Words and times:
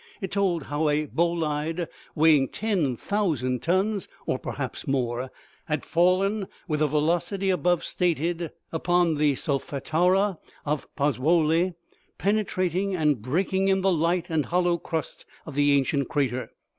It 0.19 0.31
told 0.31 0.63
how 0.63 0.89
a 0.89 1.05
bolide, 1.05 1.87
weighing 2.15 2.47
ten 2.49 2.97
thousand 2.97 3.61
tons, 3.61 4.07
or 4.25 4.39
perhaps 4.39 4.87
more, 4.87 5.29
had 5.65 5.85
fallen 5.85 6.47
with 6.67 6.79
the 6.79 6.87
velocity 6.87 7.51
above 7.51 7.83
stated 7.83 8.51
upon 8.71 9.17
the 9.17 9.35
solfatara 9.35 10.39
of 10.65 10.87
Poz 10.95 11.17
zuoli, 11.19 11.75
penetrating 12.17 12.95
and 12.95 13.21
breaking 13.21 13.67
in 13.67 13.81
the 13.81 13.91
light 13.93 14.27
and 14.31 14.45
hollow 14.47 14.79
crust 14.79 15.23
of 15.45 15.53
the 15.53 15.71
ancient 15.73 16.09
crater. 16.09 16.49